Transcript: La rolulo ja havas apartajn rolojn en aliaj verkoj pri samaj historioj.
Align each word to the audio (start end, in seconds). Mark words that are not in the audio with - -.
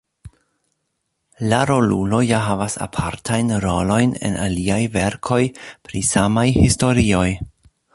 La 1.51 1.59
rolulo 1.71 2.23
ja 2.29 2.39
havas 2.47 2.79
apartajn 2.87 3.55
rolojn 3.67 4.17
en 4.31 4.41
aliaj 4.49 4.83
verkoj 4.99 5.41
pri 5.91 6.07
samaj 6.13 6.51
historioj. 6.63 7.27